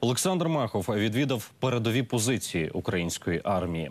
Олександр 0.00 0.48
Махов 0.48 0.86
відвідав 0.90 1.50
передові 1.60 2.02
позиції 2.02 2.70
української 2.70 3.40
армії. 3.44 3.90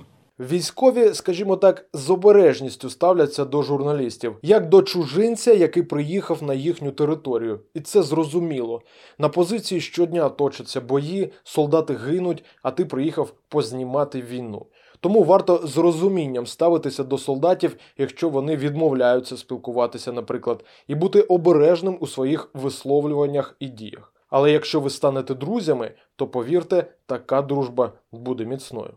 Військові, 0.50 1.14
скажімо 1.14 1.56
так, 1.56 1.86
з 1.94 2.10
обережністю 2.10 2.90
ставляться 2.90 3.46
до 3.46 3.62
журналістів, 3.62 4.36
як 4.42 4.70
до 4.70 4.82
чужинця, 4.82 5.54
який 5.54 5.84
приїхав 5.84 6.44
на 6.44 6.54
їхню 6.54 6.92
територію. 6.92 7.60
І 7.74 7.80
це 7.80 8.04
зрозуміло. 8.04 8.82
На 9.18 9.30
позиції 9.30 9.82
щодня 9.82 10.30
точаться 10.30 10.82
бої, 10.82 11.32
солдати 11.44 11.94
гинуть, 11.94 12.44
а 12.64 12.72
ти 12.72 12.86
приїхав 12.86 13.34
познімати 13.50 14.22
війну. 14.22 14.66
Тому 15.00 15.24
варто 15.24 15.68
з 15.68 15.78
розумінням 15.78 16.48
ставитися 16.48 17.04
до 17.04 17.18
солдатів, 17.18 17.76
якщо 17.98 18.30
вони 18.30 18.56
відмовляються 18.56 19.38
спілкуватися, 19.38 20.12
наприклад, 20.12 20.64
і 20.88 20.96
бути 20.96 21.22
обережним 21.22 21.98
у 22.00 22.08
своїх 22.08 22.50
висловлюваннях 22.54 23.56
і 23.60 23.68
діях. 23.68 24.14
Але 24.30 24.52
якщо 24.52 24.80
ви 24.80 24.90
станете 24.90 25.34
друзями, 25.36 25.92
то 26.16 26.28
повірте, 26.28 26.86
така 27.06 27.42
дружба 27.42 27.92
буде 28.12 28.46
міцною. 28.46 28.94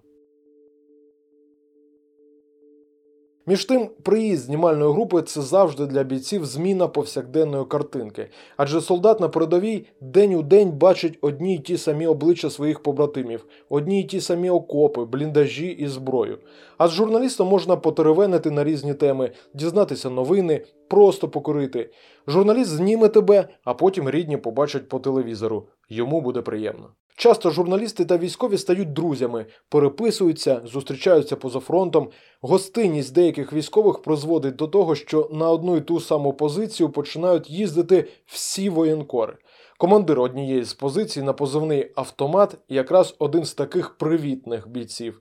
Між 3.47 3.65
тим, 3.65 3.89
приїзд 4.03 4.45
знімальної 4.45 4.93
групи 4.93 5.23
це 5.23 5.43
завжди 5.43 5.87
для 5.87 6.03
бійців 6.03 6.45
зміна 6.45 6.89
повсякденної 6.89 7.65
картинки, 7.65 8.29
адже 8.57 8.81
солдат 8.81 9.21
на 9.21 9.29
передовій 9.29 9.87
день 10.01 10.35
у 10.35 10.43
день 10.43 10.71
бачить 10.71 11.19
одні 11.21 11.55
й 11.55 11.59
ті 11.59 11.79
самі 11.79 12.07
обличчя 12.07 12.51
своїх 12.51 12.83
побратимів, 12.83 13.47
одні 13.69 14.01
й 14.01 14.05
ті 14.05 14.21
самі 14.21 14.51
окопи, 14.51 15.05
бліндажі 15.05 15.67
і 15.67 15.89
зброю. 15.89 16.39
А 16.79 16.89
з 16.89 16.91
журналістом 16.91 17.49
можна 17.49 17.77
потеревенити 17.77 18.51
на 18.51 18.65
різні 18.65 18.95
теми, 18.95 19.31
дізнатися 19.55 20.11
новини, 20.11 20.61
просто 20.95 21.29
покурити. 21.29 21.91
Журналіст 22.27 22.71
зніме 22.71 23.09
тебе, 23.09 23.49
а 23.65 23.75
потім 23.75 24.11
рідні 24.11 24.37
побачать 24.37 24.89
по 24.89 24.99
телевізору. 24.99 25.69
Йому 25.89 26.21
буде 26.21 26.43
приємно. 26.43 26.91
Часто 27.17 27.51
журналісти 27.51 28.05
та 28.05 28.19
військові 28.19 28.59
стають 28.59 28.93
друзями, 28.93 29.47
переписуються, 29.69 30.61
зустрічаються 30.65 31.37
поза 31.37 31.61
фронтом. 31.61 32.11
Гостинність 32.41 33.15
деяких 33.15 33.53
військових 33.53 34.03
призводить 34.03 34.57
до 34.57 34.69
того, 34.69 34.95
що 34.95 35.29
на 35.33 35.51
одну 35.51 35.77
і 35.77 35.81
ту 35.81 36.01
саму 36.01 36.33
позицію 36.33 36.91
починають 36.91 37.51
їздити 37.51 38.09
всі 38.27 38.69
воєнкори. 38.69 39.37
Командир 39.79 40.21
однієї 40.21 40.65
з 40.65 40.75
позицій 40.75 41.23
на 41.23 41.33
позивний 41.33 41.93
автомат 41.97 42.57
якраз 42.69 43.15
один 43.19 43.45
з 43.45 43.55
таких 43.55 43.99
привітних 43.99 44.69
бійців. 44.69 45.21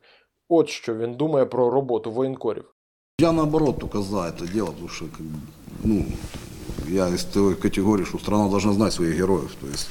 От 0.49 0.69
що 0.69 0.95
він 0.95 1.13
думає 1.13 1.45
про 1.45 1.69
роботу 1.69 2.11
воєнкорів. 2.11 2.73
Я 3.19 3.31
наоборот 3.31 3.79
только 3.79 4.01
за 4.01 4.27
это 4.27 4.51
дело, 4.51 4.67
потому 4.67 4.89
что, 4.89 5.05
ну, 5.83 6.05
я 6.87 7.09
из 7.09 7.23
той 7.23 7.55
категории, 7.55 8.05
что 8.05 8.19
страна 8.19 8.49
должна 8.49 8.73
знать 8.73 8.93
своих 8.93 9.17
героев. 9.17 9.51
То 9.59 9.67
есть 9.67 9.89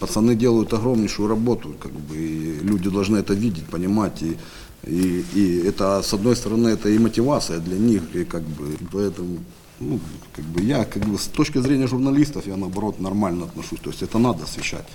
пацаны 0.00 0.34
делают 0.34 0.72
огромнейшую 0.72 1.28
работу, 1.28 1.74
как 1.80 1.92
бы, 1.92 2.16
и 2.16 2.60
люди 2.60 2.90
должны 2.90 3.18
это 3.18 3.34
видеть, 3.34 3.66
понимать. 3.66 4.22
И, 4.22 4.36
и, 4.84 5.24
и 5.34 5.62
это, 5.66 6.02
с 6.02 6.12
одной 6.14 6.36
стороны, 6.36 6.68
это 6.68 6.88
и 6.88 6.98
мотивация 6.98 7.58
для 7.58 7.78
них, 7.78 8.02
и 8.14 8.24
как 8.24 8.42
бы, 8.42 8.76
поэтому, 8.92 9.38
ну, 9.80 10.00
как 10.32 10.44
бы 10.44 10.62
я, 10.62 10.84
как 10.84 11.04
бы, 11.04 11.18
с 11.18 11.26
точки 11.26 11.58
зрения 11.58 11.86
журналистов, 11.86 12.46
я 12.46 12.56
наоборот 12.56 13.00
нормально 13.00 13.44
отношусь. 13.44 13.80
То 13.80 13.90
есть 13.90 14.02
это 14.02 14.18
надо 14.18 14.44
освещать. 14.44 14.86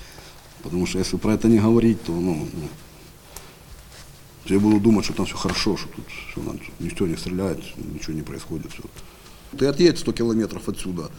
Потому 0.64 0.86
что 0.86 1.00
если 1.00 1.18
про 1.18 1.34
это 1.34 1.48
не 1.48 1.60
говорить, 1.60 2.02
то, 2.04 2.12
ну, 2.12 2.48
ну, 2.54 2.68
я 4.46 4.60
буду 4.60 4.80
думать, 4.80 5.06
что 5.06 5.14
там 5.14 5.26
все 5.26 5.38
хорошо, 5.38 5.78
что 5.78 5.90
тут 5.90 6.06
все, 6.08 6.42
никто 6.80 7.08
не 7.08 7.16
стреляет, 7.16 7.60
ничего 7.78 8.14
не 8.14 8.22
происходит. 8.22 8.72
Все. 8.72 8.84
Ты 9.58 9.68
отъедь 9.68 10.00
100 10.00 10.14
километров 10.14 10.68
отсюда, 10.70 11.10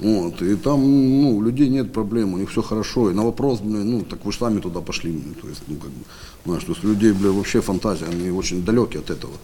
вот, 0.00 0.40
и 0.40 0.56
там 0.56 0.80
ну, 0.80 1.36
у 1.36 1.42
людей 1.42 1.68
нет 1.68 1.92
проблем, 1.92 2.32
у 2.32 2.38
них 2.38 2.50
все 2.50 2.62
хорошо. 2.62 3.10
И 3.10 3.14
на 3.14 3.22
вопрос, 3.22 3.60
блин, 3.60 3.90
ну, 3.90 4.00
так 4.02 4.24
вы 4.24 4.32
же 4.32 4.38
сами 4.38 4.60
туда 4.60 4.80
пошли. 4.80 5.12
блин, 5.12 5.34
То 5.40 5.48
есть, 5.48 5.62
ну, 5.66 5.76
как 5.76 5.90
бы, 5.90 6.04
знаешь, 6.46 6.64
то 6.64 6.72
есть 6.72 6.82
у 6.84 6.88
людей, 6.88 7.12
бля, 7.12 7.30
вообще 7.30 7.60
фантазия, 7.60 8.06
они 8.06 8.30
очень 8.30 8.64
далеки 8.64 8.96
от 8.96 9.10
этого. 9.10 9.34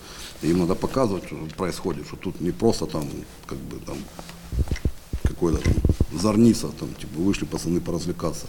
Им 0.43 0.59
надо 0.61 0.75
показывать, 0.75 1.27
что 1.27 1.37
происходит, 1.57 2.07
что 2.07 2.17
тут 2.17 2.41
не 2.41 2.53
просто 2.53 2.87
там, 2.87 3.07
как 3.47 3.59
бы, 3.59 3.77
там, 3.85 3.99
какой-то 5.25 5.59
там 5.59 5.75
зорница, 6.19 6.69
там, 6.81 6.89
типа, 6.95 7.21
вышли 7.21 7.45
пацаны 7.45 7.81
поразвлекаться. 7.81 8.47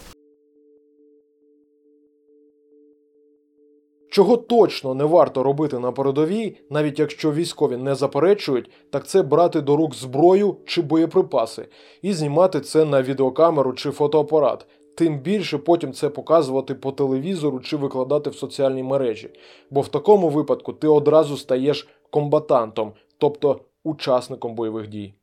Чого 4.18 4.38
точно 4.38 4.94
не 4.94 5.04
варто 5.04 5.44
робити 5.44 5.80
на 5.80 5.92
передовій, 5.92 6.58
навіть 6.70 7.00
якщо 7.00 7.32
військові 7.32 7.78
не 7.78 7.96
заперечують, 7.96 8.70
так 8.90 9.08
це 9.08 9.24
брати 9.24 9.62
до 9.62 9.76
рук 9.76 9.96
зброю 9.96 10.58
чи 10.66 10.82
боєприпаси 10.82 11.68
і 12.02 12.14
знімати 12.14 12.62
це 12.62 12.86
на 12.86 13.02
відеокамеру 13.02 13.74
чи 13.74 13.92
фотоапарат. 13.92 14.66
Тим 14.96 15.20
більше 15.20 15.58
потім 15.58 15.94
це 15.94 16.10
показувати 16.10 16.76
по 16.76 16.92
телевізору 16.92 17.60
чи 17.60 17.78
викладати 17.78 18.30
в 18.30 18.36
соціальні 18.36 18.84
мережі. 18.84 19.30
Бо 19.72 19.82
в 19.82 19.88
такому 19.88 20.30
випадку 20.30 20.74
ти 20.74 20.88
одразу 20.88 21.38
стаєш 21.38 21.88
комбатантом, 22.10 22.94
тобто 23.18 23.60
учасником 23.84 24.56
бойових 24.56 24.88
дій. 24.88 25.14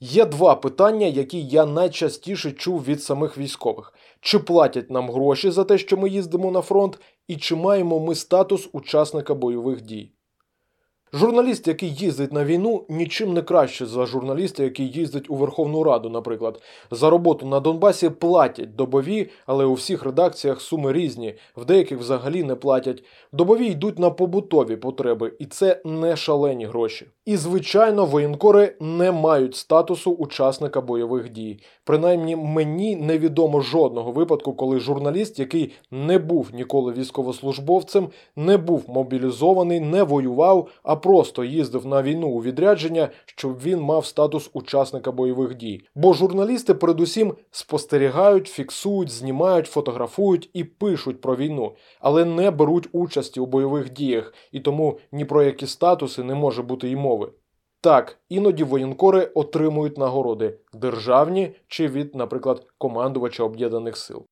Є 0.00 0.24
два 0.24 0.54
питання, 0.54 1.06
які 1.06 1.42
я 1.46 1.66
найчастіше 1.66 2.52
чув 2.52 2.84
від 2.84 3.02
самих 3.02 3.38
військових: 3.38 3.94
чи 4.20 4.38
платять 4.38 4.90
нам 4.90 5.10
гроші 5.10 5.50
за 5.50 5.64
те, 5.64 5.78
що 5.78 5.96
ми 5.96 6.08
їздимо 6.08 6.50
на 6.50 6.60
фронт, 6.60 7.00
і 7.28 7.36
чи 7.36 7.56
маємо 7.56 8.00
ми 8.00 8.14
статус 8.14 8.68
учасника 8.72 9.34
бойових 9.34 9.80
дій. 9.82 10.15
Журналіст, 11.12 11.68
який 11.68 11.94
їздить 11.94 12.32
на 12.32 12.44
війну, 12.44 12.84
нічим 12.88 13.32
не 13.32 13.42
краще 13.42 13.86
за 13.86 14.06
журналіста, 14.06 14.62
який 14.62 14.88
їздить 14.88 15.30
у 15.30 15.34
Верховну 15.34 15.84
Раду, 15.84 16.10
наприклад. 16.10 16.62
За 16.90 17.10
роботу 17.10 17.46
на 17.46 17.60
Донбасі 17.60 18.10
платять 18.10 18.76
добові, 18.76 19.30
але 19.46 19.64
у 19.64 19.74
всіх 19.74 20.04
редакціях 20.04 20.60
суми 20.60 20.92
різні, 20.92 21.34
в 21.56 21.64
деяких 21.64 21.98
взагалі 21.98 22.44
не 22.44 22.54
платять. 22.54 23.04
Добові 23.32 23.66
йдуть 23.66 23.98
на 23.98 24.10
побутові 24.10 24.76
потреби, 24.76 25.32
і 25.38 25.46
це 25.46 25.80
не 25.84 26.16
шалені 26.16 26.66
гроші. 26.66 27.06
І, 27.24 27.36
звичайно, 27.36 28.04
воєнкори 28.04 28.76
не 28.80 29.12
мають 29.12 29.56
статусу 29.56 30.12
учасника 30.12 30.80
бойових 30.80 31.28
дій. 31.28 31.60
Принаймні, 31.84 32.36
мені 32.36 32.96
невідомо 32.96 33.60
жодного 33.60 34.12
випадку, 34.12 34.52
коли 34.52 34.80
журналіст, 34.80 35.38
який 35.38 35.72
не 35.90 36.18
був 36.18 36.50
ніколи 36.52 36.92
військовослужбовцем, 36.92 38.08
не 38.36 38.56
був 38.56 38.84
мобілізований, 38.88 39.80
не 39.80 40.02
воював, 40.02 40.68
просто 40.96 41.44
їздив 41.44 41.86
на 41.86 42.02
війну 42.02 42.28
у 42.28 42.42
відрядження, 42.42 43.08
щоб 43.26 43.62
він 43.62 43.80
мав 43.80 44.06
статус 44.06 44.50
учасника 44.52 45.12
бойових 45.12 45.54
дій. 45.54 45.82
Бо 45.94 46.12
журналісти, 46.12 46.74
передусім, 46.74 47.34
спостерігають, 47.50 48.46
фіксують, 48.46 49.10
знімають, 49.10 49.66
фотографують 49.66 50.50
і 50.52 50.64
пишуть 50.64 51.20
про 51.20 51.36
війну, 51.36 51.74
але 52.00 52.24
не 52.24 52.50
беруть 52.50 52.88
участі 52.92 53.40
у 53.40 53.46
бойових 53.46 53.92
діях, 53.92 54.34
і 54.52 54.60
тому 54.60 54.98
ні 55.12 55.24
про 55.24 55.42
які 55.42 55.66
статуси 55.66 56.22
не 56.22 56.34
може 56.34 56.62
бути 56.62 56.88
й 56.88 56.96
мови. 56.96 57.32
Так, 57.80 58.18
іноді 58.28 58.64
воєнкори 58.64 59.30
отримують 59.34 59.98
нагороди 59.98 60.58
державні 60.72 61.54
чи 61.68 61.88
від, 61.88 62.14
наприклад, 62.14 62.66
командувача 62.78 63.44
об'єднаних 63.44 63.96
сил. 63.96 64.26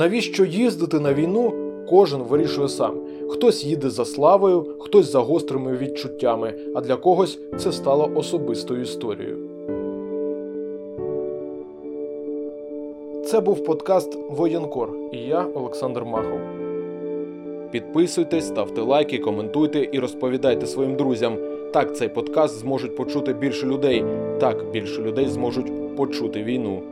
Навіщо 0.00 0.44
їздити 0.44 1.00
на 1.00 1.14
війну? 1.14 1.52
Кожен 1.90 2.22
вирішує 2.22 2.68
сам. 2.68 2.94
Хтось 3.28 3.64
їде 3.64 3.90
за 3.90 4.04
славою, 4.04 4.66
хтось 4.78 5.12
за 5.12 5.18
гострими 5.20 5.76
відчуттями, 5.76 6.54
а 6.74 6.80
для 6.80 6.96
когось 6.96 7.38
це 7.58 7.72
стало 7.72 8.10
особистою 8.14 8.82
історією. 8.82 9.36
Це 13.24 13.40
був 13.40 13.64
подкаст 13.64 14.18
Воєнкор 14.30 14.90
і 15.12 15.18
я, 15.18 15.46
Олександр 15.54 16.04
Махов. 16.04 16.40
Підписуйтесь, 17.70 18.46
ставте 18.46 18.80
лайки, 18.80 19.18
коментуйте 19.18 19.88
і 19.92 19.98
розповідайте 19.98 20.66
своїм 20.66 20.96
друзям. 20.96 21.36
Так 21.72 21.96
цей 21.96 22.08
подкаст 22.08 22.58
зможуть 22.58 22.96
почути 22.96 23.32
більше 23.32 23.66
людей. 23.66 24.04
Так 24.40 24.70
більше 24.72 25.02
людей 25.02 25.28
зможуть 25.28 25.96
почути 25.96 26.42
війну. 26.42 26.82